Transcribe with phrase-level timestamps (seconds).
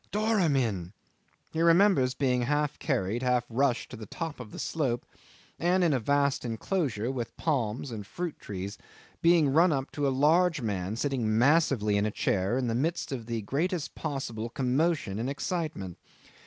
[0.11, 0.93] Doramin!"
[1.53, 5.05] He remembers being half carried, half rushed to the top of the slope,
[5.59, 8.79] and in a vast enclosure with palms and fruit trees
[9.21, 13.11] being run up to a large man sitting massively in a chair in the midst
[13.11, 15.99] of the greatest possible commotion and excitement.